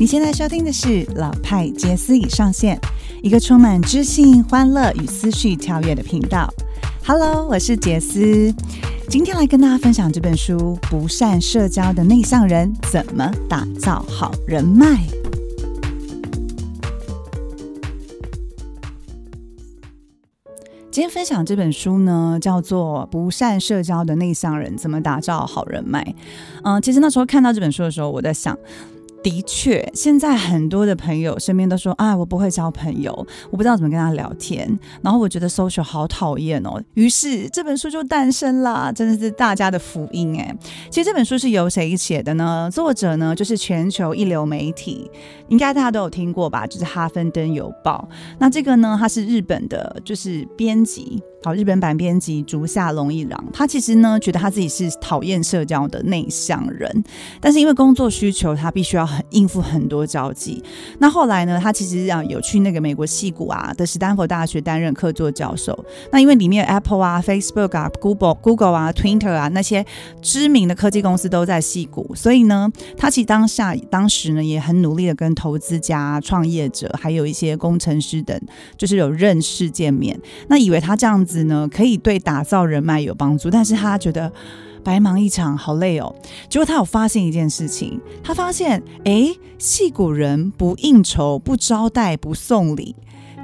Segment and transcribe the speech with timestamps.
[0.00, 2.80] 你现在收听的是老派杰斯已上线，
[3.22, 6.50] 一个充满知性、欢乐与思绪跳跃的频道。
[7.04, 8.50] Hello，我是杰斯，
[9.10, 14.86] 今天来跟大家分享这本书《不善社交的内向人怎么打造好人脉》。
[20.90, 26.02] 今天分享这本书呢，叫做《不善社交的内向人怎么打造好人脉》。
[26.64, 28.58] 嗯，其实那时候看到这本书的时候，我在想。
[29.22, 33.12] 的确，现在很多的朋友身边都说啊，我不会交朋友，
[33.50, 36.82] 我不知道怎么跟他聊天，然后我觉得 social 好讨厌哦。
[36.94, 40.56] 于是这本书就诞生了，真的是大家的福音哎。
[40.90, 42.70] 其实这本书是由谁写的呢？
[42.72, 45.10] 作者呢就是全球一流媒体，
[45.48, 46.66] 应该大家都有听过吧？
[46.66, 48.08] 就是《哈芬登邮报》。
[48.38, 51.22] 那这个呢，他是日本的，就是编辑。
[51.42, 57.02] 好，日本版编辑竹下龙一郎，他其实呢觉得他自己是讨厌社交的内向人，
[57.40, 60.62] 但是因为工作需求，他必须要很应付很多交际。
[60.98, 65.78] 那后来呢，他其实啊有去那个美国戏谷啊的史丹佛大学担任客座教授。
[66.10, 69.84] 那因为里面 Apple 啊、Facebook 啊、Google、Google 啊、Twitter 啊那些
[70.22, 78.40] 知名的科技公司都在戏谷，所以呢，他其实当下当时呢也很努力的跟投资家、创业者，还有一些工程师等，
[78.76, 80.18] 就是有认识见面。
[80.48, 81.20] 那以为他这样。
[81.20, 84.32] 子呢可以对打造人脉有帮助，但是他觉得
[84.80, 86.14] 白忙一场，好累哦。
[86.48, 92.96] 结果他有发现一件事情，他发现，哎，戏骨人不应酬、不招待、不送礼，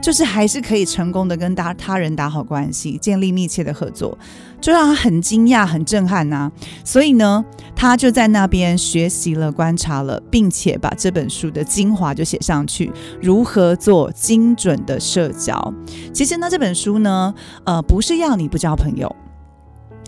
[0.03, 4.17] 就是还是可以成功的跟他他人打好关系，建立密切的合作，
[4.61, 6.51] 就让他很惊讶、很震撼呐。
[6.85, 15.75] 所以呢，他就在那边学习了、观察了，并且把这本书的精华就写上去，如何做精准的社交。
[16.13, 19.15] 其实呢，这本书呢，呃，不是要你不交朋友。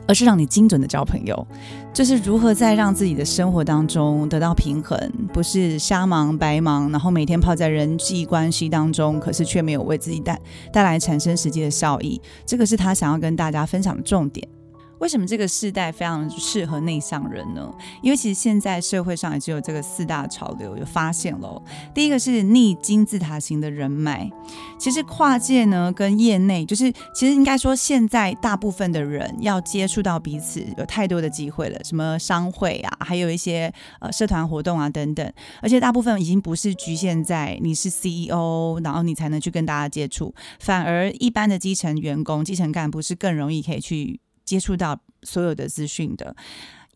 [0.09, 1.47] 而是让你精准的交朋友，
[1.93, 4.99] 就是如何在让自己的生活当中得到平衡，
[5.33, 10.41] 不是瞎忙白忙，然后每天泡在人际关系当中，可是却没有为自己带
[10.73, 12.21] 带来产生实际的效益。
[12.47, 14.49] 这个是他想要跟大家分享的重点。
[14.99, 17.73] 为什么这个世代非常适合内向人呢？
[18.03, 21.63] 因为其实现在社会上也只有这个四大潮流有发现喽。
[21.95, 24.31] 第一个是逆金字塔型的人脉，
[24.79, 35.33] 其实跨界呢跟业内，就是其实应该说现在大部分的人要接触到彼此有太多的机会了，什么商会啊，还有一些呃社团活动啊等等，
[35.63, 44.21] 而且大部分已经不是局限在你是 CEO，然后你才能去跟大家接触，反而一般的基层员工、基层干部是更容易可以去。
[44.49, 46.35] 接触到所有的资讯的，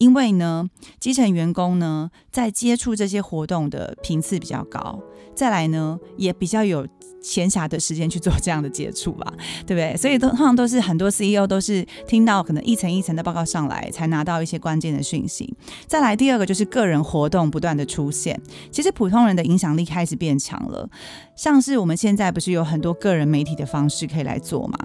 [0.02, 0.68] 因为呢，
[0.98, 5.00] 基层员工呢，在接触这些活动的频次比较高，
[5.32, 6.84] 再来呢，也比较有。
[7.24, 9.32] 闲暇的时间去做这样的接触吧，
[9.64, 9.96] 对不对？
[9.96, 15.54] 所以通常都是很多 CEO 都是听到可能一层一层的报告上来，才拿到一些关键的讯息。
[15.86, 18.36] 再来第二个就是个人活动不断的出现，
[18.72, 20.90] 其实普通人的影响力开始变强了。
[21.36, 24.76] 像是我们现在不是有很多个人媒体的方式可以来做嘛？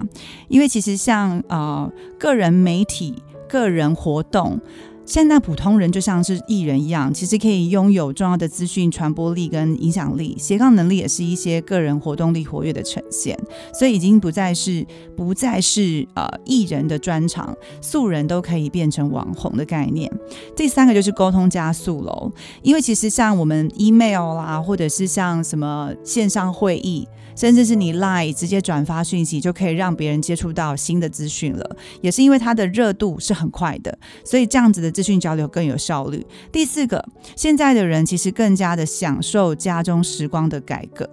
[0.46, 1.90] 因为其实像呃
[2.20, 4.60] 个人媒体、个人活动。
[5.08, 13.34] 现在普通人就像是艺人一样，其实可以拥有重要的资讯传播力跟影响力，斜杠能力也是一些个人活动力活跃的呈现，
[13.72, 14.86] 所以已经不再是
[15.16, 20.12] 不再是呃艺人的专长，素人都可以变成网红的概念。
[20.54, 22.30] 第三个就是沟通加速喽，
[22.60, 27.08] 因为其实像我们 email 啦，或者是像什么线上会议。
[27.36, 36.26] 甚至是你 Line 直接转发讯息就可以让别人接触到新的资讯了，也是因为它的热度是很快的，所以这样子的资讯交流更有效率。
[36.50, 37.04] 第四个，
[37.36, 41.08] 现在的人其实更加的享受家中时光的改革，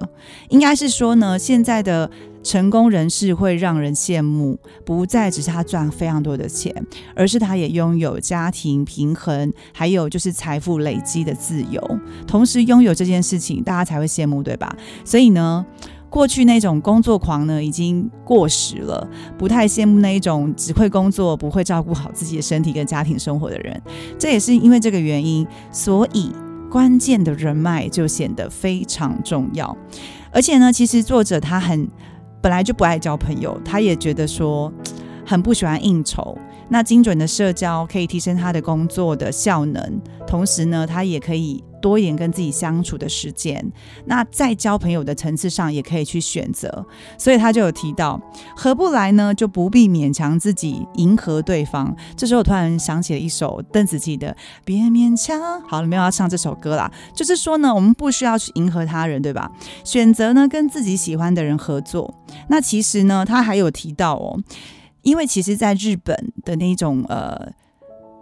[0.49, 2.09] 应该是说呢，现在的
[2.41, 6.73] 成功人士会让人羡慕，不再只是他赚非常多的钱，
[7.15, 14.75] 而是他也拥有家庭平衡，还有就是财富累积的自由，同时拥有这件事情，大家才会羡慕，对吧？
[15.03, 15.63] 所以呢。
[16.09, 19.05] 过去那种工作狂呢，已经过时了，
[19.37, 23.81] 不太羡慕那一种只会工作不会照顾好自己的身体跟家庭生活的人。
[24.17, 26.31] 这也是因为这个原因，所以
[26.71, 29.75] 关键的人脉就显得非常重要。
[30.31, 31.87] 而且呢，其实作者他很
[32.41, 34.71] 本来就不爱交朋友，他也觉得说
[35.25, 36.37] 很不喜欢应酬。
[36.69, 41.61] 那精准的社交可以提升他的工作的效能，同时呢，他也可以。
[41.85, 43.63] 多一点跟自己相处的时间，
[44.05, 46.83] 那在交朋友的层次上也可以去选择，
[47.15, 48.19] 所以他就有提到
[48.55, 51.95] 合不来呢，就不必勉强自己迎合对方。
[52.17, 54.31] 这时候我突然想起了一首邓紫棋的
[54.65, 59.51] 《别勉强》，好了，没有要唱这首歌啦，就是说呢，我们不需要去迎合他人，对吧？
[59.83, 62.11] 选择呢跟自己喜欢的人合作。
[62.47, 64.41] 那其实呢，他还有提到哦，
[65.03, 67.53] 因为其实在日本的那种呃。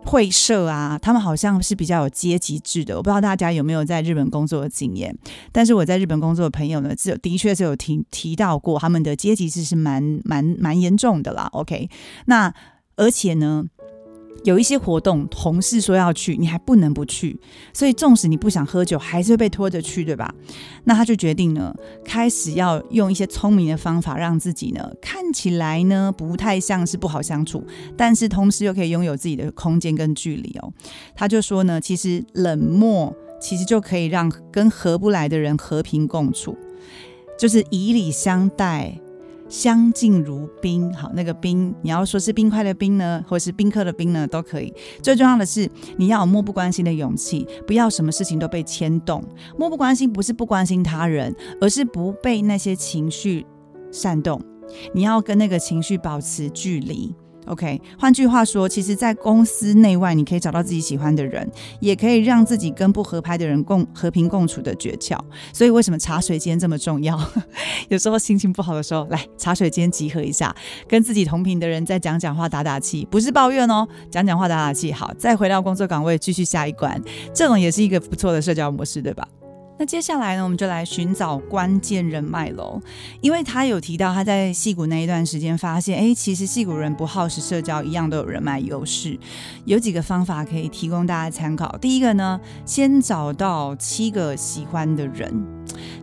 [0.05, 2.95] 会社啊，他们好像是比较有阶级制的。
[2.95, 5.17] 我不知道大家有没有在日本工作的经验，
[5.51, 11.49] 但是我在日本工作的朋友呢，是的确是有提提到过，他们的阶级制是蛮蛮蛮严重的啦。
[11.53, 11.89] OK，
[12.25, 12.53] 那
[12.95, 13.65] 而且呢。
[14.43, 17.39] 有一些活动，同事说要去，你还不能不去，
[17.73, 20.33] 所以纵使你不想喝酒，还是会被拖着去，对吧？
[20.83, 27.65] 那他就决定呢，开始要用一些聪明的方法，让自己呢看起来呢不太像是不好相处，
[27.95, 30.73] 但是同时又可以拥有自己的空间跟距离哦。
[31.15, 36.57] 他就说呢，其实冷漠其实就可以让跟合不来的人和平共处，
[37.39, 38.99] 就是以礼相待。
[39.53, 44.73] 相敬如宾，好，那个宾，你要说是冰块的冰呢，或是宾客的宾呢，都可以。
[44.99, 49.23] 最重要的是，你要有漠不关心的勇气，不要什么事情都被牵动。
[49.55, 53.45] 漠不关心不是不关心他人，而是不被那些情绪
[53.91, 54.41] 煽动。
[54.91, 57.13] 你要跟那个情绪保持距离。
[57.45, 61.49] OK，换句话说，其实，在公司内外，你可以找到自己喜欢的人，
[61.79, 65.17] 也可以让自己跟不合拍的人共和平共处的诀窍。
[65.51, 67.19] 所以，为什么茶水间这么重要？
[67.89, 70.55] 有时候心情不好的时候，来茶水间集合一下，
[70.87, 74.91] 跟自己同频的人再讲讲话、打打气，不是抱怨哦，讲讲话、打打气。
[74.91, 77.01] 好，再回到工作岗位，继续下一关。
[77.33, 79.27] 这种也是一个不错的社交模式，对吧？
[79.77, 82.79] 那接下来呢，我们就来寻找关键人脉喽。
[83.21, 89.17] 因为他有提到他在戏谷那一段时间发现，哎，其实戏谷人不耗时社交，一样都有人脉优势。
[89.65, 91.77] 有几个方法可以提供大家参考。
[91.79, 95.33] 第一个呢，先找到七个喜欢的人。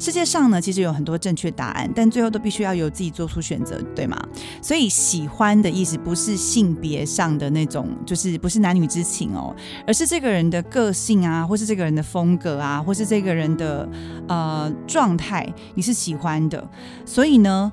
[0.00, 4.20] 世界上呢，其实有很多正确答案，但最后都必须要由自己做出选择，对吗？
[4.60, 9.54] 所以喜欢的意思不是性别上的那种，就是不是男女之情哦，
[9.86, 13.88] 而是这个人的个性啊，或是这个人的风格啊，或是这个人的
[14.28, 16.68] 呃状态，你是喜欢的。
[17.04, 17.70] 所以呢，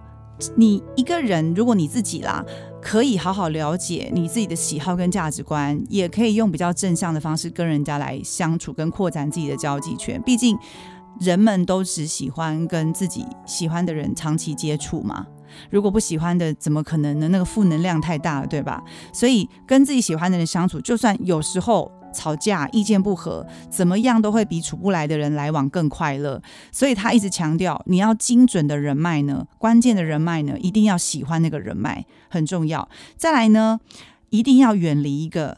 [0.55, 2.43] 你一个人，如果你自己啦，
[2.81, 10.21] 可以好好了解你自己的喜好跟价值观，也可以用比较正向的方式跟人家来相处，跟扩展自己的交际圈。
[10.23, 10.57] 毕竟。
[11.19, 15.25] 人们都只喜欢跟自己喜欢的人长期接触嘛？
[15.71, 17.27] 如果不喜欢的，怎么可能呢？
[17.29, 18.83] 那个负能量太大了，对吧？
[19.11, 26.41] 所以跟自己喜欢的人相处，就算有时候吵架、意见不合，怎么样都会比处不来的人来往更快乐。
[26.71, 32.87] 所以他一直强调，你要精准的人脉呢，关键的人脉呢，一定要喜欢那个人脉，很重要。
[33.15, 33.79] 再来呢，
[34.29, 35.57] 一定要远离一个，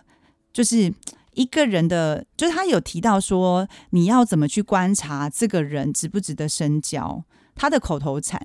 [0.53, 0.93] 就是。
[1.35, 7.23] 一个人的，就是他有提到说，你要怎么去观察这个人值不值得深交？
[7.55, 8.41] 他的口头禅，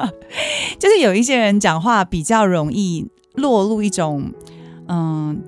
[0.78, 4.32] 就是有一些人讲话比较容易落入一种
[4.88, 5.42] 嗯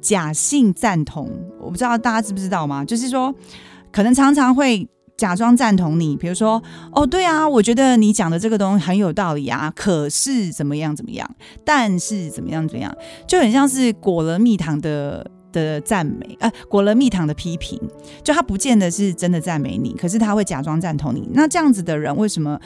[0.00, 1.30] 假性赞同，
[1.60, 2.84] 我不知道大家知不知道吗？
[2.84, 3.34] 就是说，
[3.92, 6.62] 可能常常会假装赞同你，比如说，
[6.92, 11.28] 哦，对啊，我觉得你讲的这个东西很有道理啊，可是怎么样怎么样，
[11.64, 12.94] 但是怎么样怎么样，
[13.26, 15.30] 就很像是裹了蜜糖的。
[15.52, 17.76] 的赞美，呃，果了蜜糖的批评，
[18.22, 21.28] 就他不见得是真的赞美你，可是他会假装赞同你。
[21.32, 22.56] 那这样子的人为什么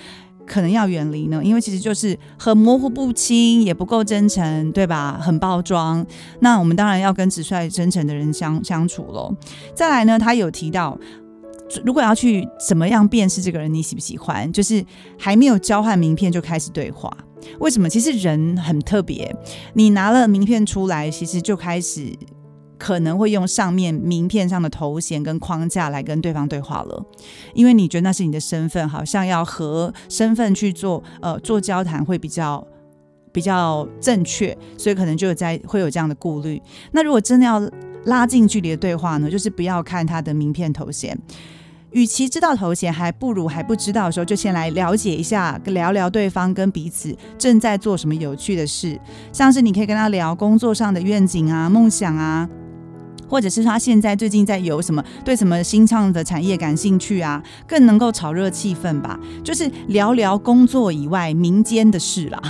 [0.46, 1.42] 可能要远离呢？
[1.42, 5.18] 因为其实就是很模糊不清，也不够真诚，对吧？
[5.20, 6.04] 很包装。
[6.40, 9.34] 那我们当然要跟直率真诚的人相相处喽。
[9.74, 10.98] 再来呢，他有提到，
[11.84, 14.84] 如果要去怎么样辨识这个人你喜不喜欢，就是
[15.18, 17.10] 还没有交换名片就开始对话。
[17.58, 17.88] 为什么？
[17.88, 19.34] 其实人很特别，
[19.74, 22.12] 你拿了名片出来，其实就开始。
[22.84, 27.02] 可能会用上面名片上的头衔跟框架来跟对方对话了，
[27.54, 32.62] 因为你觉得那是你的身份，好像要和身份去做呃做交谈会比较
[33.32, 36.60] 比较正确，所以可能就在会有这样的顾虑。
[36.92, 37.58] 那如果真的要
[38.04, 41.18] 拉近距离的对话呢，就是不要看他的名片头衔，
[41.92, 49.00] 与其知道头衔，还不如还不知道的时候就先来了解一下，聊聊对方跟彼此正在做什么有趣的事，
[49.32, 52.46] 像是你可以跟他聊工作上的愿景啊、梦想啊。
[53.34, 59.18] 或者是他现在最近在有什么对什么新创的产业感兴趣啊，更能够炒热气氛吧。
[59.42, 62.40] 就是聊聊工作以外民间的事啦，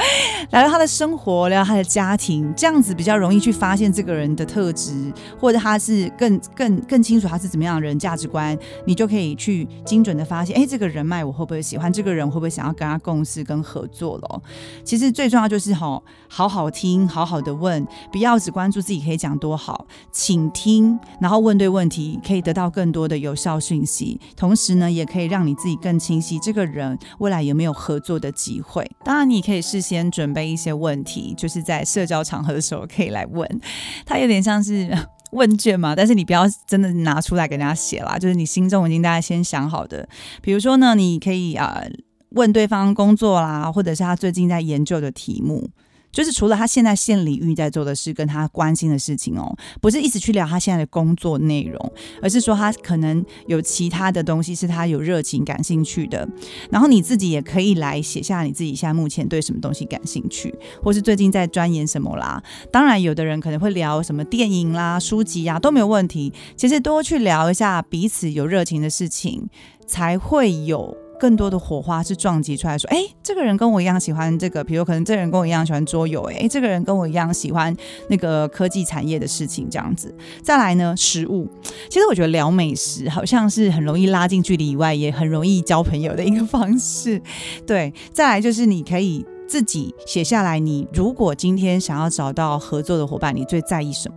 [0.50, 11.92] 聊聊他的生活，聊聊他的家庭，这样子比较容易去发现这个人的特质，或者他是更更更清楚他是怎么样的人价值观，你就可以去精准的发现，哎，这个人脉我会不会喜欢？
[11.92, 14.42] 这个人会不会想要跟他共事跟合作咯？
[14.82, 19.86] 其实最重要就是好好好听，好好的问，不要只关注自己可以讲多好。
[20.30, 24.20] 倾听，然后问对问题，可以得到更多的有效讯息。
[24.36, 28.88] 同时呢，也可以让你自己更清晰这个人未来有没有合作的机会。
[29.04, 33.60] 当然，你可以事先准备一些问题，就是在社交场合的时候可以来问。
[34.06, 34.96] 它有点像是
[35.32, 40.08] 问卷嘛，但是你不要真的拿出来给人家写啦，就是你心中已经大家先想好的。
[40.40, 41.82] 比如说呢，你可以啊
[42.28, 45.70] 问对方工作啦，或者是他最近在研究的题目。
[46.12, 56.28] 就是除了他现在现领域在做的事，跟他关心的事情哦，不是一直去聊他现在的工作内容，而是说他可能有其他的东西是他有热情、感兴趣的。
[56.70, 62.42] 然后你自己也可以来写下你自己现在目前对什么东西感兴趣，或是最近在钻研什么啦。
[62.72, 66.32] 当然，有的人可能会聊什么电影啦、书籍呀都没有问题。
[66.56, 69.48] 其实多去聊一下彼此有热情的事情，
[69.86, 71.09] 才会有。
[71.20, 77.76] 更多的火花是撞击出来，说，哎，这个人跟我一样喜欢这个，比如可能这个人跟我一样喜欢桌游，哎，这个人跟我一样喜欢
[78.08, 80.12] 那个科技产业的事情，这样子。
[80.42, 81.46] 再来呢，食物，
[81.90, 87.20] 其实我觉得聊美食好像是很容易拉近距离以外，也很容易交朋友的一个方式。
[87.66, 94.14] 对，再来就是你可以自己写下来，你如果今天想要找到合作的伙伴，你最在意什么？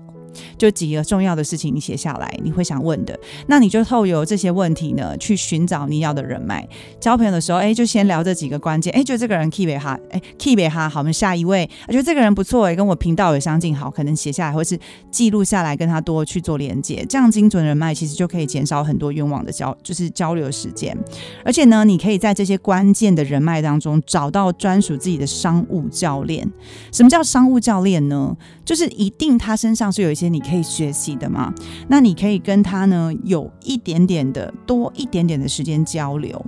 [0.57, 6.67] 就几个重要的事情，你写下来，你会想问的，那你就透由这些问题呢，去寻找你要的人脉。
[6.99, 14.79] 交朋友的时候，哎，就先聊这几个关键，哎，觉得这个人 keep 哈，哎，keep 哈，好，我们下一位，我觉得这个人不错，哎，跟我频道也相近，好，可能写下来或是
[15.11, 20.97] 记录下来，跟他多去做连接，这样精准的人脉其实就可以减少很多冤枉的交，就是交流时间。
[21.43, 26.49] 而且呢，你可以在这些关键的人脉当中找到专属自己的商务教练。
[26.91, 28.35] 什么叫商务教练呢？
[28.63, 31.53] 就是一定他身上是有一些你可以学习的嘛，
[31.87, 36.45] 那你可以跟他呢有一点点的多一点点的时间交流，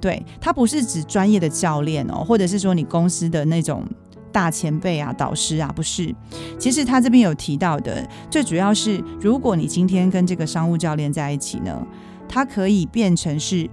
[0.00, 3.84] 对他不是指专业的教练哦，或者是说你公司的那种
[4.30, 6.14] 大前辈啊、导师啊，不是。
[6.58, 11.86] 其实他这边有提到的，最主要是如果你今天跟这个商务教练在一起呢，
[12.28, 13.68] 他可以变成是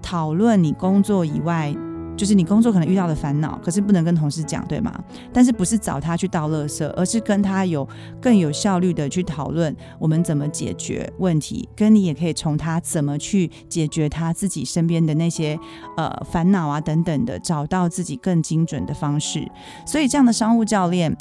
[0.00, 1.74] 讨论你工作以外。
[2.22, 4.96] 就是你工作可能遇到的烦恼，可是不能跟同事讲，对吗？
[5.32, 7.84] 但是不是找他去倒垃圾，而是跟他有
[8.20, 15.58] 更有效率的去讨论我们怎么解决问题，跟你也可以从他怎么去解决他自己身边的那些
[15.96, 19.44] 呃烦恼啊等等的，找到自己更精准的方式。
[19.84, 21.16] 所以这样的商务教练。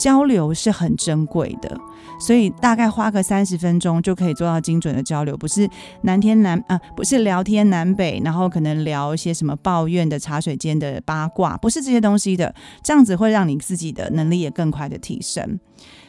[0.00, 1.78] 交流是很珍贵的，
[2.18, 5.68] 所以大概花个三十分钟就可以做到精准的交流，不是
[6.04, 15.60] 南天南啊，不是聊天南北，然后可能聊一些什么抱怨的茶水间的八卦，不是这些东西的，这样子会让你自己的能力也更快的提升。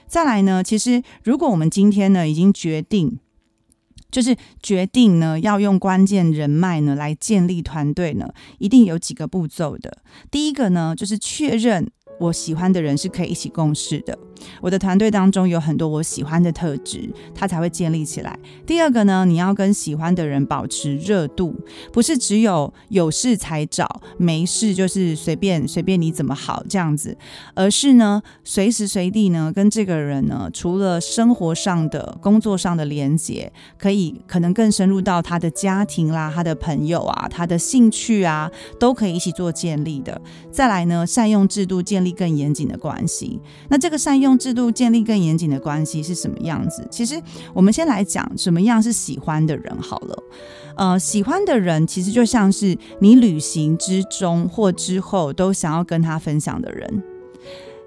[0.08, 3.20] 再来呢，其实如果我们今天呢已经决定，
[4.10, 9.98] 就是决定呢要用关键人脉呢来建立团队呢，一定有几个步骤的。
[10.30, 11.92] 第一个呢就是确认。
[12.22, 14.18] 我喜欢的人是可以一起共事的。
[14.60, 18.38] 我的团队当中有很多我喜欢的特质，它才会建立起来。
[18.66, 21.56] 第二个呢，你要跟喜欢的人保持热度，
[21.94, 27.16] 不是只有有事才找，没事就是随便随便你怎么好这样子，
[27.54, 38.50] 而是呢，随时随地呢跟这个人呢，除了生活上的、工作上的连接，可以可能更深入到他的家庭啦、他的朋友啊、他的兴趣啊，
[38.80, 40.20] 都可以一起做建立的。
[40.52, 43.40] 再来呢，善用制度建立更严谨的关系。
[43.70, 44.32] 那这个善用。
[44.42, 46.84] 制度建立更严谨的关系是什么样子？
[46.90, 47.22] 其实
[47.54, 50.24] 我们先来讲什么样是喜欢的人好了。
[50.76, 57.04] 呃，喜欢的人其实就像是你旅行之中或之后都想要跟他分享的人，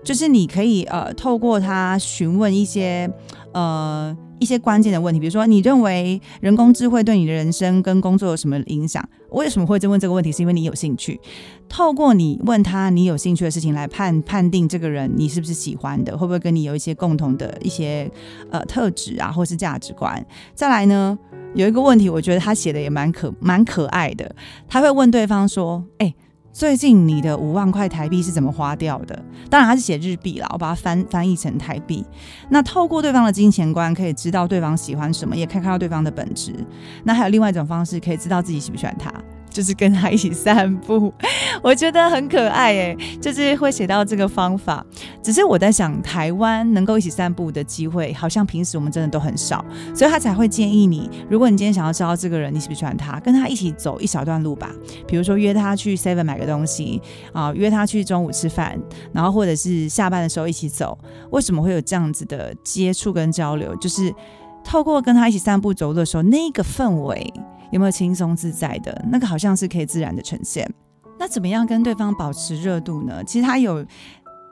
[0.04, 3.10] 就是你可以呃透过他询问一些
[3.52, 4.16] 呃。
[4.38, 9.02] 一些关键的问题，比如说，你认为人工智慧对你的人生跟工作有什么影响？
[9.30, 10.30] 为什么会问这个问题？
[10.30, 11.20] 是因为你有兴趣。
[11.68, 18.10] 透过你问他你有兴趣的事情来判判定这个人你是不是喜欢的，会不会跟你有一些共同的一些
[18.50, 20.24] 呃特质啊，或是价值观？
[20.54, 21.18] 再来呢，
[21.54, 24.34] 有一个问题，我觉得他写的也蛮可蛮可爱的。
[24.68, 26.14] 他会问对方说：“哎。”
[26.54, 29.22] 最近你的五万块台币是怎么花掉的？
[29.50, 32.06] 当然他是写日币啦，我把它翻翻译成台币。
[32.48, 36.54] 那透过对方的金钱观，可以知道对方喜欢什么，也可以看到对方的本质。
[37.02, 39.12] 那还有另外一种方式，可以知道自己喜不喜欢他。
[39.50, 41.12] 就是跟他一起散步，
[41.62, 44.84] 我觉得很可爱诶，就是会写到这个方法。
[45.24, 49.64] 只是我在想，台湾能够一起散步的机会，好像平时我们真的都很少，
[49.94, 54.70] 所以他才会建议你，如果你今天想要知道这个人你喜不喜欢他，跟他一起走一小段路吧。
[55.08, 57.00] 比如说约他去 Seven 买个东西
[57.32, 58.78] 啊，约他去中午吃饭，
[59.14, 60.98] 然后或者是下班的时候一起走。
[61.30, 63.74] 为什么会有这样子的接触跟交流？
[63.76, 64.14] 就是
[64.62, 67.32] 透过跟他一起散步走路的时候，那个氛围。
[67.70, 69.26] 有没有轻松自在的那个？
[69.26, 70.70] 好像是可以自然的呈现。
[71.18, 73.24] 那怎么样跟对方保持热度呢？
[73.24, 73.82] 其实他有。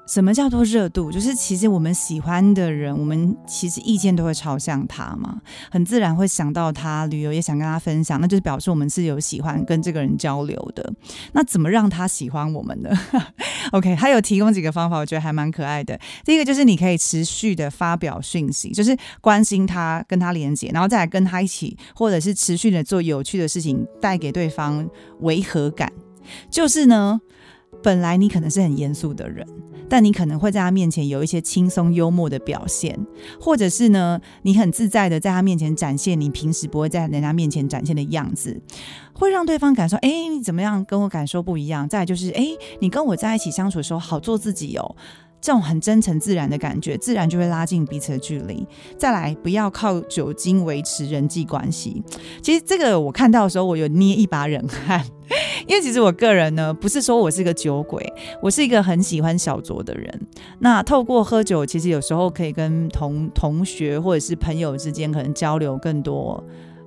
[0.07, 1.11] 什么叫做热度？
[1.11, 5.41] 就是其实我们喜欢的人，我们其实意见都会朝向他嘛，
[5.71, 10.93] 很自然会想到他旅游，也想跟他分享，那就是表示我们是有喜欢跟这个人交流的。
[11.33, 12.91] 那怎么让他喜欢我们呢？
[13.73, 15.99] OK，他有提供几个方法，我觉得还蛮可爱的。
[16.25, 24.87] 第一个就是你可以持续的发表讯息，就是关心他，跟他连接，然后再来跟他一起，或者是持续的做有趣的事情，带给对方
[25.21, 25.91] 违和感。
[26.51, 27.21] 就是呢。
[27.83, 29.47] 本来你可能是很严肃的人，
[29.89, 32.99] 但你可能会在他面前有一些轻松幽默的表现，
[33.41, 38.61] 或者是呢，你很自在的在他面前展现你平时不会在人家面前展现的样子，
[39.13, 41.89] 会让对方感受，哎，你怎么样跟我感受不一样？
[41.89, 42.47] 再就是，哎，
[42.81, 44.97] 你跟我在一起相处的时候好做自己哦。
[45.43, 48.65] 这种很真诚自然的感觉，自然就会拉近彼此的距离。
[48.97, 52.01] 再来，不要靠酒精维持人际关系。
[52.41, 55.05] 其实这个我看到的时候，我有捏一把冷汗，
[55.67, 58.01] 因为其实我个人呢，不是说我是个酒鬼，
[58.41, 60.27] 我是一个很喜欢小酌的人。
[60.61, 66.43] 那透过喝酒，其实有时候可以跟同同学或者是朋友之间可能交流更多。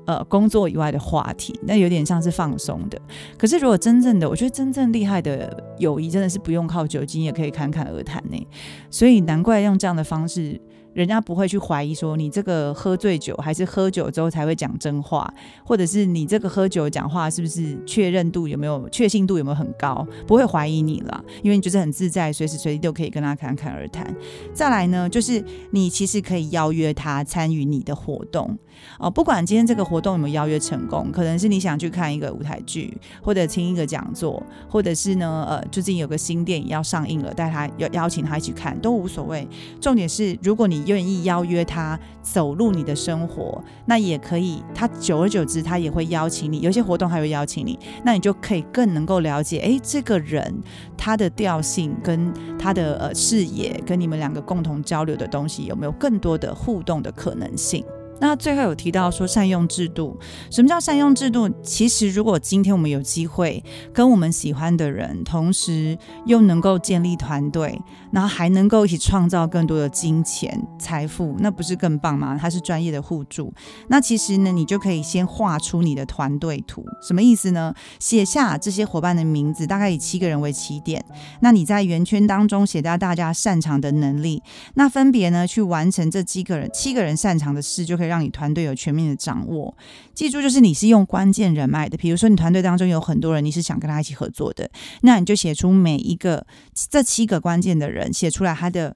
[0.05, 3.01] 呃，工作以外的话题，那有点像是放松的。
[3.37, 8.47] 可是，如果真正的，我觉得真正厉害的友谊，真的是不用靠酒精也可以侃侃而谈呢。
[8.89, 10.61] 所以，难怪用这样的方式。
[10.93, 15.29] 人家不会去怀疑说你这个喝醉酒还是喝酒之后才会讲真话，
[15.65, 24.07] 或者是你这个喝酒讲话是不是确认度有没有确信度有没有很高，不会怀疑你了，因为你就是很自在，随时随地都可以跟他侃侃而谈。
[24.53, 28.57] 再来呢，就是你其实可以邀约他参与你的活动
[28.99, 39.45] 哦，不管今天这个活动有没有邀约成功，可能是你想去看一个舞台剧，或者听一个讲座，或者是呢呃最近有个新电影要上映了，带他邀邀请他一起看都无所谓，
[39.81, 40.85] 重点是如果你。
[40.85, 44.61] 愿意邀约他走入你的生活，那也可以。
[44.73, 50.53] 他久而久之，他也会邀请你，有些活动还会邀请你，那你就可以更能够了解，哎，这个人
[50.95, 57.83] 他的调性跟他的呃视野，跟你们两个共同交流的东西，有没有更多的互动的可能性？
[58.19, 60.17] 那最后有提到说善用制度，
[60.49, 61.49] 什么叫善用制度？
[61.61, 63.61] 其实如果今天我们有机会
[63.93, 67.77] 跟我们喜欢的人，同时又能够建立团队，
[68.11, 72.37] 然后还能够一起创造更多的金钱财富，那不是更棒吗？
[72.39, 73.53] 它是专业的互助。
[73.89, 77.73] 那其实呢，你就可以先画出你的团队图，什么意思呢？
[77.99, 81.03] 写下这些伙伴的名字，大概以七个人为起点。
[81.41, 84.41] 那你在圆圈当中写下大家擅长的能力，
[84.75, 88.04] 那分别呢去完成这七个人七个人擅长的事，就可以。
[88.05, 89.75] 让你团队有全面的掌握，
[90.13, 91.97] 记住，就是你是用关键人脉的。
[91.97, 94.69] 比如说，你团队当中有很多人，你是想跟他一起合作的，
[95.01, 96.45] 那你就写出每一个
[96.89, 98.95] 这七个关键的人，写出来他的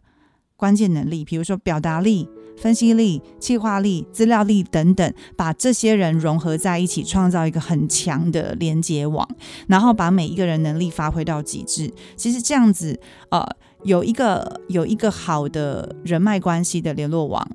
[0.55, 9.27] 关键能力，比如说表达力、分析力、计划力、资料力等等，把这些人融合在一起，创造一个很强的连接网，
[9.67, 11.93] 然后把每一个人能力发挥到极致。
[12.17, 12.99] 其实这样子，
[13.31, 13.45] 呃，
[13.84, 17.49] 有一个有一个好的人脉关系的联络网。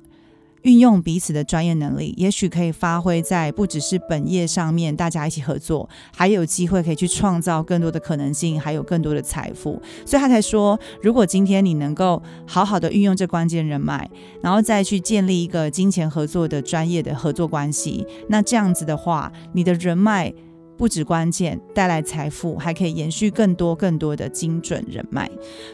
[0.65, 9.79] 运用彼此的专业能力，也许可以发挥在不只是本业上面，大家一起合作，还有机会可以去创造更多的可能性，还有更多的财富。
[10.07, 14.09] 所以他才说，如果今天你能够好好的运用这关键人脉，
[14.41, 20.33] 然后再去建立一个金钱合作的专业的合作关系，那这样子的话，你的人脉。
[20.77, 25.29] 不止关键带来财富，还可以延续更多更多的精准人脉。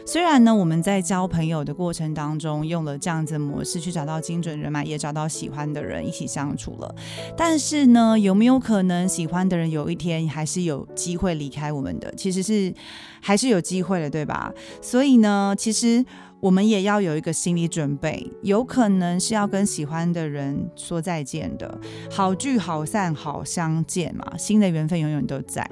[0.06, 6.94] 虽然呢，我们在交朋友的过程当中用了这样子的模式去找到精准人脉，也找到喜欢的人一起相处了。
[7.36, 12.12] 但是呢，有没有可能喜欢的人有一天还是有机会离开我们的？
[12.16, 12.72] 其实是
[13.20, 14.52] 还是有机会的，对吧？
[14.80, 16.04] 所以呢，其实。
[16.42, 21.78] 我们也要有一个心理准备，有可能是要跟喜欢的人说再见的。
[22.10, 25.64] 好聚好散，好相见嘛，新的缘分永远都在。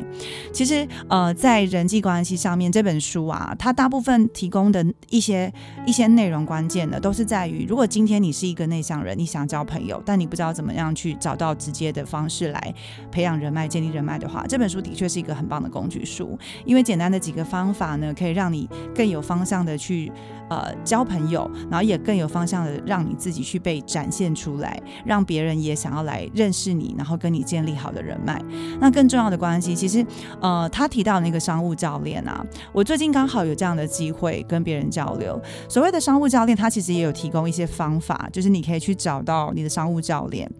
[0.53, 5.53] 其实，呃，在人际关系上面，这本书啊，它大部分提供的一些
[5.85, 12.75] 一些内容关键的，都是在于，如果今天你是一个内向人，你想交朋友，但你不知道怎么样去找到直接的方式来
[13.11, 20.13] 培养人脉、建立人脉的话，这本书的确是一个很棒的工具书，因为简单的几个方法呢，可以让你更有方向的去。
[20.51, 28.41] 呃，交朋友，然后也更有方向的让你自己去被展现出来，让别人也想要来认识你，然后跟你建立好的人脉。
[28.81, 30.05] 那更重要的关系，其实，
[30.41, 35.41] 呃，他提到那个商务教练啊，我最近刚好有这样的机会跟别人交流。
[35.69, 40.51] 所谓的商务教练，他其实也有提供一些方法，就是你可以去找到你的商务教练。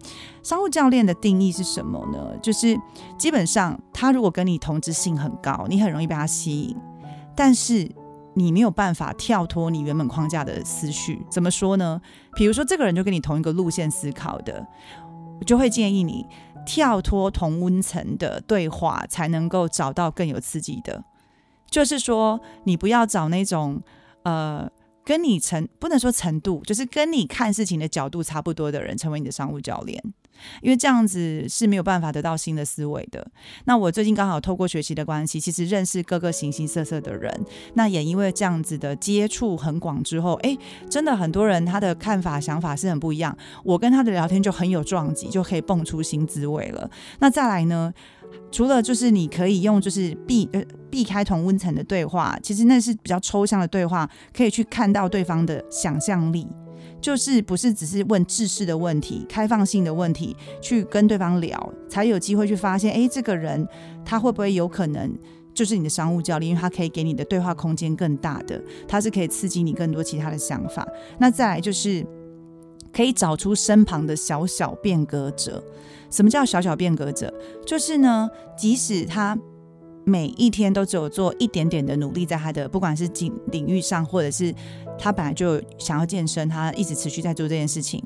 [0.43, 2.37] 商务教练的定义是什么呢？
[2.41, 2.77] 就是
[3.17, 6.75] 基本上他如果跟你同质性很高，你很容易被他吸引，
[7.35, 7.89] 但是。
[8.33, 12.01] 你没有办法跳脱你原本框架的思绪，怎么说呢？
[12.35, 14.65] 比如说，这个人就跟你同一个路线思考的，
[15.39, 16.25] 我就会建议你
[16.65, 21.03] 跳脱同温层的对话，才能够找到更有刺激的。
[21.69, 23.81] 就是说，你不要找那种
[24.23, 24.69] 呃
[25.03, 30.01] 跟你程不能说程度，就是跟你看事情的角度差不多的人成为你的商务教练。
[30.61, 33.25] 因为这样子是没有办法得到新的思维的。
[33.65, 40.57] 那我最近刚好透过学习的关系，其实认识各个形形色色的人，那也因为这样子的接触很广之后，哎，
[40.89, 43.35] 真的很多人他的看法想法是很不一样。
[43.63, 46.89] 我跟他的聊天就很有撞击，就可以蹦出新滋味了。
[47.19, 47.93] 那再来呢？
[48.49, 56.47] 除了就是你可以用就是避呃避开同温层的对话，其实那是比较抽象的对话，可以去看到对方的想象力，
[57.01, 63.67] 就是不是只是问知识的问题、开放性的问题，去跟对方聊，才有机会去发现，哎，这个人
[64.05, 65.11] 他会不会有可能
[65.53, 70.87] 就是你的商务教练，因为他可以给你的对话空间更大的，他是可以刺激你更多其他的想法。
[71.19, 72.05] 那再来就是
[72.93, 75.63] 可以找出身旁的小小变革者。
[76.09, 77.33] 什么叫小小变革者？
[77.65, 79.37] 就是呢，即使他
[80.03, 84.53] 每一天都只有做一点点的努力，在他的不管是领领域上，或者是
[85.01, 88.03] 他本来就想要健身，他一直持续在做这件事情，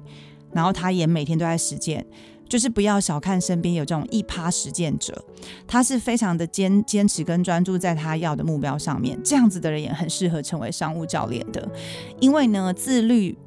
[0.54, 2.06] 然后他也每天都在实践。
[2.48, 5.26] 就是不要小看身边有这种一趴实践者，
[5.68, 11.68] 他是非常的坚坚持跟专注在他要的目标上面，这样子的人也很适合成为商务教练的，
[12.20, 13.38] 因为呢，自律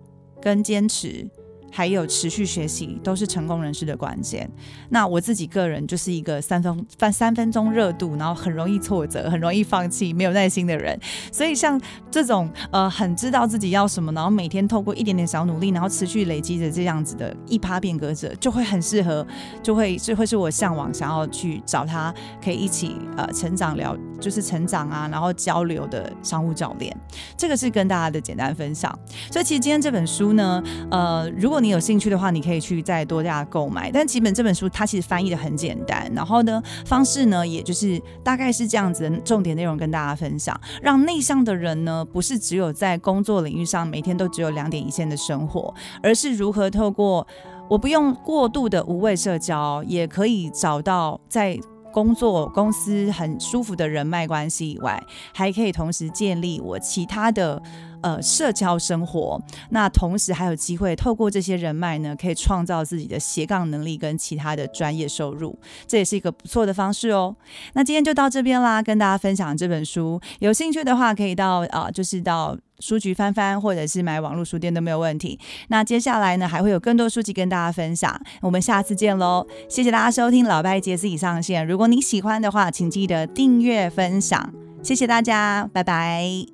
[0.43, 1.27] 跟坚持。
[1.71, 4.49] 还有持续学习都是成功人士的关键。
[4.91, 10.99] 那我自己个人就是一个三分三三分钟热度，然后很容易挫折、很容易放弃、没有耐心的人。
[11.33, 19.27] 所以像这种呃很知道自己要什么，然后每天透过一点点小努力，然后持续累积着这样子的一趴变革者，就会很适合，
[19.63, 26.97] 就会就会是我向往想要去找他可以一起呃成长聊，就是成长啊，然后交流的商务教练。
[27.37, 28.97] 这个是跟大家的简单分享。
[29.31, 33.91] 所以其实今天这本书呢，呃，如果果你有兴趣的话，你可以去再多加购买。
[33.91, 47.27] 但基本这本书它其实翻译的很简单，然后呢方式呢，也就是大概是这样子重点内容跟大家分享，让内向的人呢，不是只有在工作领域上每天都只有两点一线的生活，而是如何透过
[47.69, 51.59] 我不用过度的无谓社交，也可以找到在
[51.93, 55.03] 工作公司很舒服的人脉关系以外，
[55.35, 57.63] 还可以同时建立我其他的。
[58.01, 67.35] 呃，社交生活，那同时还有机会透过这些人脉呢，可以创造自己的斜杠能力跟其他的专业收入，这也是一个不错的方式哦。
[67.73, 75.39] 那今天就到这边啦，跟大家分享这本书，有兴趣的话可以到啊，就是到书局翻翻，或者是买网络书店都没有问题。
[75.69, 79.47] 那接下来呢，还会有更多书籍跟大家分享，我们下次见喽！
[79.69, 86.49] 谢谢大家收听老拜杰自己上线，如果你喜欢的话，请记得订阅分享，谢谢大家，拜拜。